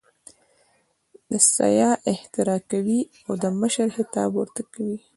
د 1.29 1.31
سیاح 1.53 1.93
احترام 2.11 2.61
کوي 2.71 3.01
او 3.27 3.33
د 3.43 3.45
مشر 3.61 3.87
خطاب 3.97 4.29
ورته 4.35 4.61
کوي. 4.73 4.97